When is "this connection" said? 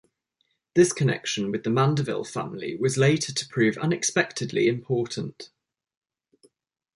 0.73-1.51